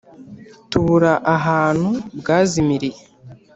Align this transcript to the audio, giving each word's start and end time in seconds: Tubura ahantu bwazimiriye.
Tubura 0.69 1.13
ahantu 1.35 1.89
bwazimiriye. 2.19 3.01